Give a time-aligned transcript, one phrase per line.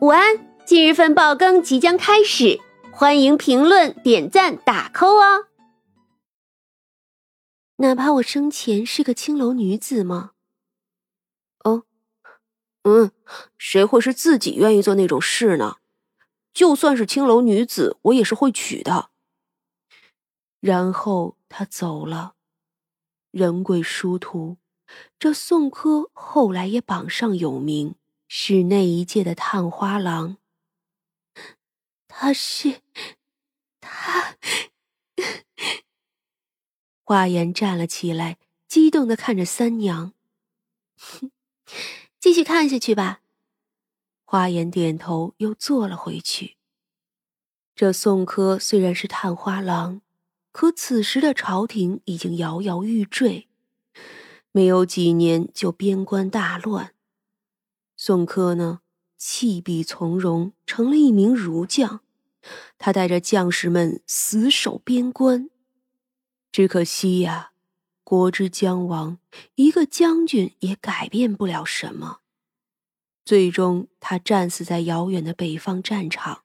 [0.00, 2.60] 午安，今日份爆更即将开始，
[2.92, 5.46] 欢迎评论、点赞、打 call 哦。
[7.76, 10.32] 哪怕我生前是个青楼女子吗？
[11.64, 11.84] 哦，
[12.82, 13.12] 嗯，
[13.56, 15.76] 谁会是自己愿意做那种事呢？
[16.52, 19.10] 就算是青楼女子，我也是会娶的。
[20.60, 22.34] 然后他走了，
[23.30, 24.56] 人鬼殊途。
[25.18, 27.94] 这宋柯后来也榜上有名。
[28.36, 30.38] 是那一届的探花郎。
[32.08, 32.80] 他是
[33.80, 34.36] 他。
[37.04, 40.14] 花颜站了起来，激动的看着三娘。
[42.18, 43.20] 继续看下去吧。
[44.24, 46.56] 花颜点头，又坐了回去。
[47.76, 50.00] 这宋柯虽然是探花郎，
[50.50, 53.46] 可此时的朝廷已经摇摇欲坠，
[54.50, 56.93] 没有几年就边关大乱。
[58.06, 58.80] 宋柯呢，
[59.16, 62.02] 弃笔从戎，成了一名儒将。
[62.76, 65.48] 他带着将士们死守边关。
[66.52, 67.52] 只可惜呀，
[68.02, 69.16] 国之将亡，
[69.54, 72.18] 一个将军也改变不了什么。
[73.24, 76.42] 最终，他战死在遥远的北方战场。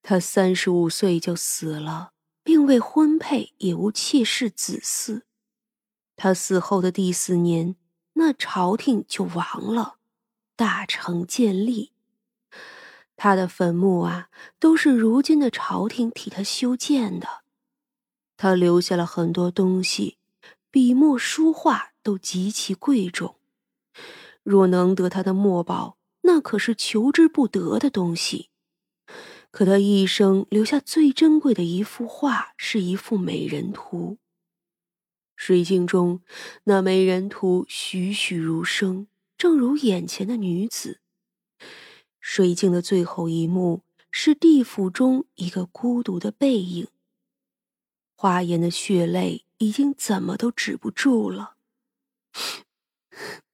[0.00, 2.12] 他三十五岁就死了，
[2.42, 5.24] 并未婚配，也无妾室子嗣。
[6.16, 7.76] 他死后的第四年，
[8.14, 9.96] 那朝廷就亡了。
[10.58, 11.92] 大成建立，
[13.14, 14.28] 他的坟墓啊，
[14.58, 17.44] 都是如今的朝廷替他修建的。
[18.36, 20.18] 他留下了很多东西，
[20.68, 23.36] 笔墨书画都极其贵重。
[24.42, 28.50] 若能得他的墨宝，那可是求之不得的东西。
[29.52, 34.18] 可他一生留下最珍贵的一幅画，是一幅美人图。
[35.36, 36.20] 水镜中
[36.64, 39.06] 那美人图栩栩如生。
[39.38, 41.00] 正如眼前的女子，
[42.20, 46.88] 水镜的最后一幕是地府中一个孤独的背影。
[48.16, 51.54] 花颜的血泪已经怎么都止不住了。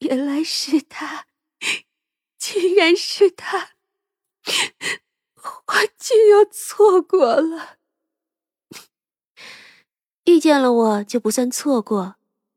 [0.00, 1.26] 原来是他，
[2.38, 3.72] 竟然是他，
[4.46, 7.76] 我竟要错过了。
[10.24, 12.16] 遇见了我就不算错过，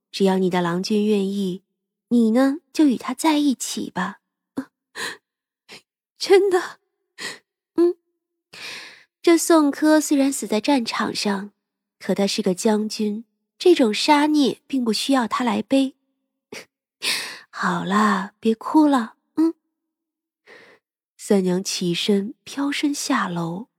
[0.09, 1.62] 只要你的郎君愿意。
[2.13, 4.19] 你呢，就与他在一起吧。
[6.16, 6.78] 真的，
[7.74, 7.96] 嗯，
[9.19, 11.50] 这宋柯虽然死在战场上，
[11.97, 13.25] 可他是个将军，
[13.57, 15.96] 这种杀孽并不需要他来背。
[17.50, 19.56] 好了，别哭了，嗯。
[21.18, 23.69] 三娘起身飘身下楼，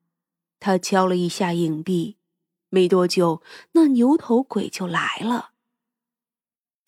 [0.59, 2.17] 她敲了一下影壁，
[2.69, 3.41] 没多久，
[3.73, 5.53] 那牛头鬼就来了。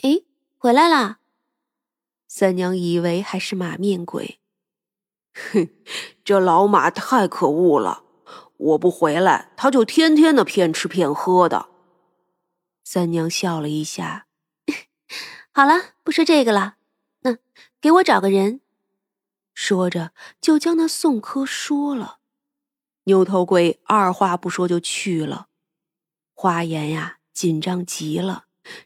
[0.03, 0.23] 哎，
[0.59, 1.21] 回来啦！
[2.39, 4.41] 三娘以为还是马面鬼，
[5.33, 5.71] 哼，
[6.23, 8.05] 这老马太可恶了！
[8.59, 11.71] 我不回来，他就天天的骗吃骗喝的。
[12.85, 14.27] 三娘笑了一下，
[15.51, 16.77] 好了，不说这个了。
[17.21, 17.39] 那
[17.81, 18.61] 给我找个人。
[19.55, 22.19] 说着，就将那宋柯说了。
[23.05, 25.47] 牛头鬼二话不说就去了。
[26.35, 28.45] 花颜呀，紧张极了，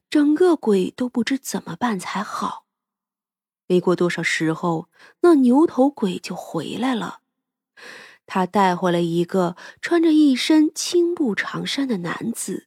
[0.08, 2.66] 整个鬼都不知怎么办才好。
[3.70, 4.88] 没过多少时候，
[5.20, 7.20] 那牛头鬼就回来了。
[8.26, 12.66] 他带回来一个穿着一身青布长衫的男子，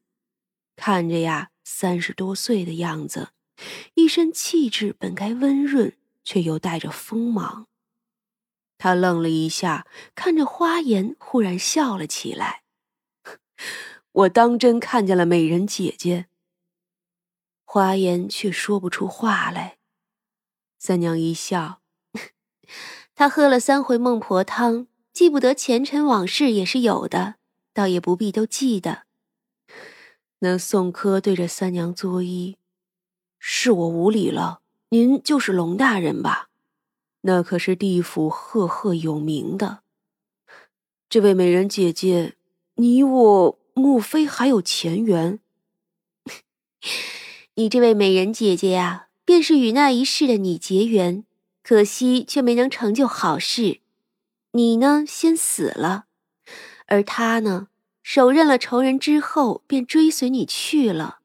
[0.77, 3.31] 看着呀三十多岁的样子，
[3.95, 7.67] 一身气质本该温润，却又带着锋芒。
[8.77, 12.63] 他愣了一下，看着花颜，忽然笑了起来
[14.13, 16.27] ：“我当真看见了美人姐姐。”
[17.67, 19.79] 花颜却说不出话来。
[20.85, 21.79] 三娘一笑，
[23.15, 27.35] 她喝了三回孟婆汤，记不得前尘往事也是有的，
[27.73, 29.03] 倒也不必都记得。
[30.39, 32.57] 那宋柯对着三娘作揖
[33.39, 36.49] ：“是我无礼了，您就是龙大人吧？
[37.21, 39.83] 那可是地府赫赫有名的。
[41.07, 42.35] 这位美人姐姐，
[42.75, 45.39] 你我莫非还有前缘？
[47.55, 51.25] 你这位美人姐姐呀。”便是与那一世的你结缘，
[51.63, 53.79] 可惜却没能成就好事。
[54.51, 56.05] 你呢，先死了，
[56.85, 57.69] 而他呢，
[58.03, 61.21] 手刃了仇人之后，便追随你去了。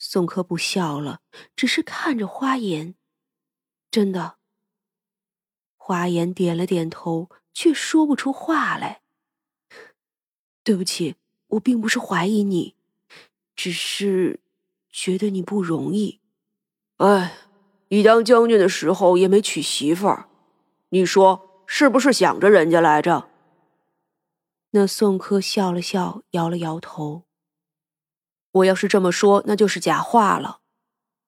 [0.00, 1.20] 宋柯不笑了，
[1.54, 2.96] 只是看着花颜。
[3.88, 4.38] 真的。
[5.76, 9.02] 花颜点了点头，却说不出话来。
[10.64, 11.14] 对不起，
[11.46, 12.74] 我并不是怀疑你，
[13.54, 14.40] 只是
[14.90, 16.18] 觉得你不容易。
[16.98, 17.34] 哎，
[17.88, 20.28] 你当将军的时候也没娶媳妇儿，
[20.90, 23.28] 你说是不是想着人家来着？
[24.70, 27.22] 那宋柯笑了笑，摇了摇头。
[28.50, 30.60] 我要是这么说，那就是假话了。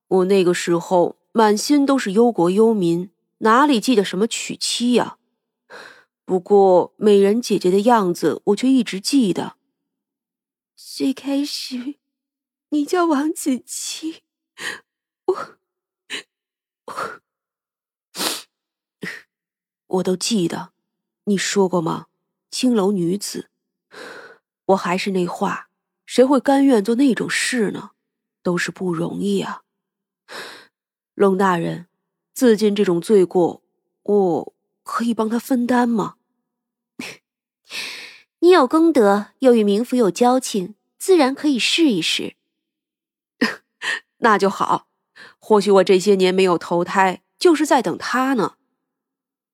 [0.09, 5.19] 我那个时候满心都是忧国忧民，哪里记得什么娶妻呀？
[6.25, 9.55] 不过美人姐姐的样子，我却一直记得。
[10.75, 11.95] 最开始，
[12.71, 14.23] 你叫王子期，
[14.57, 14.90] 我，
[19.87, 20.73] 我，都记得。
[21.25, 22.07] 你说过吗？
[22.51, 23.51] 青楼女子，
[24.67, 25.69] 我还是那话，
[26.05, 27.91] 谁会甘愿做那种事呢？
[28.43, 29.63] 都是不容易啊。
[31.15, 31.87] 龙大人，
[32.33, 33.63] 自尽这种罪过，
[34.03, 36.17] 我可以帮他分担吗？
[38.41, 42.37] 你有功德，又与冥府有交情，自然可以试一试。
[44.19, 44.89] 那就好，
[45.39, 48.57] 或许我这些年没有投胎，就是在等他呢。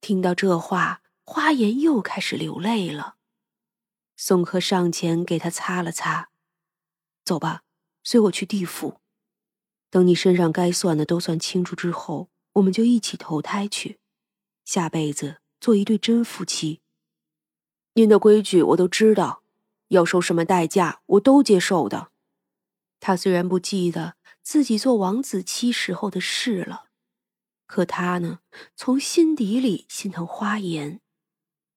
[0.01, 1.03] 听到这话。
[1.29, 3.17] 花颜又开始流泪了，
[4.17, 6.29] 宋柯上前给他擦了擦，
[7.25, 7.65] 走吧，
[8.05, 9.01] 随我去地府。
[9.91, 13.99] 等你身上该算的都算清楚之后，我们就一起投胎去，
[14.65, 16.81] 下辈子做一对真夫妻。
[17.95, 19.43] 您的规矩我都知道，
[19.89, 22.13] 要受什么代价我都接受的。
[23.01, 24.15] 他虽然不记得
[24.47, 26.85] 自己做王子妻时候的事了，
[27.67, 28.39] 可他呢，
[28.77, 31.01] 从心底里心疼花颜。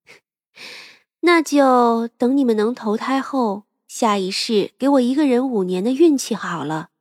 [1.21, 6.91] 那就等你们能投胎后，下一世给我一个人五年的运气好了。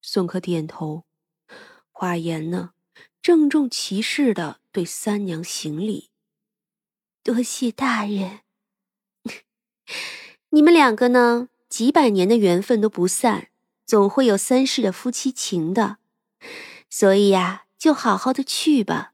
[0.00, 1.04] 宋柯点头，
[1.92, 2.70] 花颜呢，
[3.20, 6.08] 郑重其事的对三娘行礼
[7.22, 8.40] ：“多谢大人。
[10.48, 13.50] 你们两个呢，几百年的缘分都不散，
[13.86, 15.98] 总会有三世的夫妻情的。
[16.90, 19.12] 所以呀，就好好的去吧。”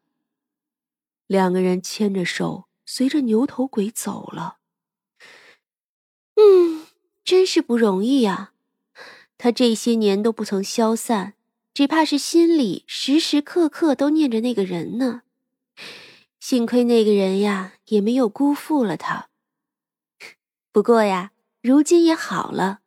[1.29, 2.67] 两个人牵着手。
[2.93, 4.57] 随着牛头鬼走了。
[6.35, 6.89] 嗯，
[7.23, 8.51] 真是不容易呀。
[9.39, 11.35] 他这些年都不曾消散，
[11.73, 15.23] 只怕是心里时时刻刻都念着那个人呢。
[16.41, 19.29] 幸亏那个人呀，也没有辜负了他。
[20.73, 21.31] 不过呀，
[21.63, 22.80] 如今也好了。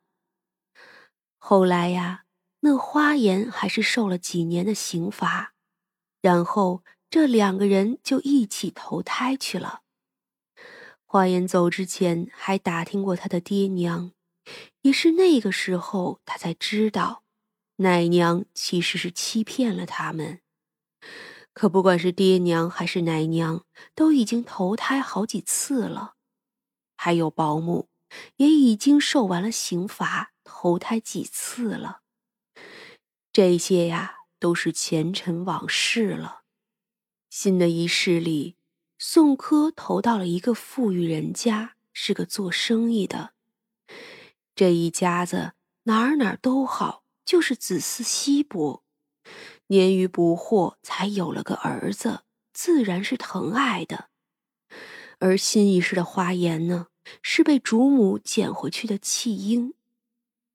[1.46, 2.24] 后来呀，
[2.60, 5.52] 那花颜还是受了几年的刑罚，
[6.22, 9.82] 然后这两个人就一起投胎去了。
[11.04, 14.12] 花颜走之前还打听过他的爹娘，
[14.80, 17.24] 也是那个时候他才知道，
[17.76, 20.40] 奶娘其实是欺骗了他们。
[21.52, 26.14] 可不管是爹娘还是奶娘，都已经投胎好几次了，
[26.96, 27.90] 还有保姆，
[28.36, 32.02] 也已经受完了刑罚，投胎几次了。
[33.32, 36.42] 这些呀，都是前尘往事了。
[37.28, 38.56] 新的一世里。
[38.96, 43.34] 宋柯投到了一个富裕人家，是个做生意的。
[44.54, 45.52] 这一家子
[45.82, 48.84] 哪儿哪儿都好，就是子嗣稀薄，
[49.66, 52.22] 年逾不惑才有了个儿子，
[52.54, 54.08] 自然是疼爱的。
[55.18, 56.86] 而新一世的花颜呢，
[57.20, 59.73] 是被主母捡回去的弃婴。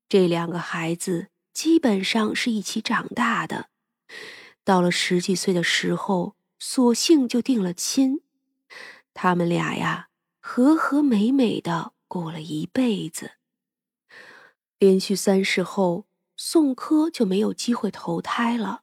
[0.10, 3.70] 这两个孩子基本上是一起长大的，
[4.64, 8.22] 到了十几岁的时候，索性就定了亲。
[9.14, 13.34] 他们俩呀，和和美美的过了一辈子。
[14.80, 18.82] 连续三世后，宋柯就没有机会投胎了，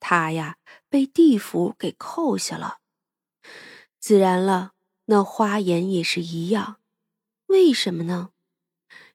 [0.00, 0.58] 他呀
[0.90, 2.80] 被地府给扣下了。
[3.98, 4.72] 自然了，
[5.06, 6.76] 那花颜也是一样。
[7.46, 8.30] 为什么呢？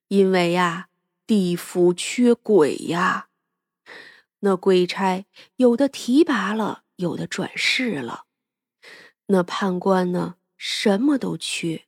[0.07, 0.87] 因为呀，
[1.27, 3.27] 地府缺鬼呀。
[4.39, 5.25] 那鬼差
[5.57, 8.23] 有的提拔了，有的转世了。
[9.27, 10.35] 那判官呢？
[10.55, 11.85] 什么都缺。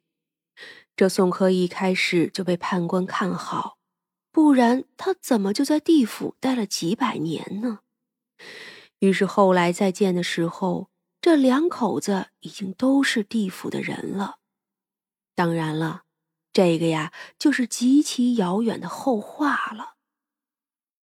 [0.95, 3.77] 这宋柯一开始就被判官看好，
[4.31, 7.79] 不然他怎么就在地府待了几百年呢？
[8.99, 10.89] 于是后来再见的时候，
[11.21, 14.39] 这两口子已经都是地府的人了。
[15.33, 16.03] 当然了，
[16.51, 19.95] 这个呀，就是极其遥远的后话了。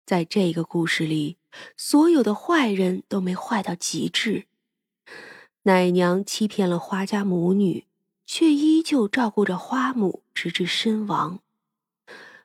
[0.06, 1.38] 在这个故事里，
[1.76, 4.46] 所有的坏人都没坏到极致。
[5.62, 7.86] 奶娘欺骗了花家母女，
[8.26, 11.40] 却依旧照顾着花母，直至身亡。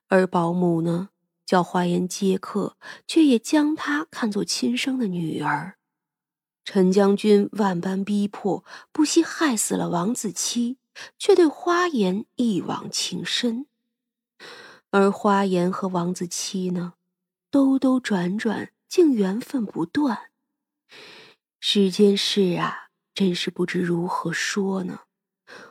[0.07, 1.09] 而保姆呢，
[1.45, 2.77] 叫花颜接客，
[3.07, 5.77] 却也将她看作亲生的女儿。
[6.63, 10.77] 陈将军万般逼迫，不惜害死了王子期，
[11.17, 13.67] 却对花颜一往情深。
[14.89, 16.93] 而花颜和王子期呢，
[17.51, 20.31] 兜兜转转，竟缘分不断。
[21.59, 22.85] 世间事啊。
[23.17, 24.99] 真是不知如何说呢。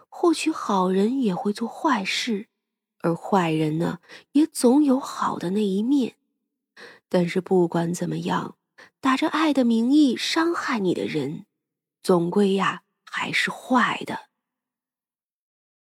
[0.09, 2.49] 或许好人也会做坏事，
[3.03, 4.01] 而坏人呢，
[4.33, 6.17] 也总有好的那一面。
[7.09, 8.57] 但是不管怎么样，
[9.01, 11.47] 打着爱的名义伤害你的人，
[12.03, 14.23] 总归呀还是坏的。